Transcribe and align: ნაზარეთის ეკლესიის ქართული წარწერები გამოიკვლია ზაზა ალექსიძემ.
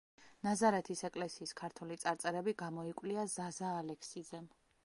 ნაზარეთის 0.45 1.03
ეკლესიის 1.09 1.53
ქართული 1.61 1.99
წარწერები 2.05 2.57
გამოიკვლია 2.65 3.29
ზაზა 3.37 3.79
ალექსიძემ. 3.85 4.55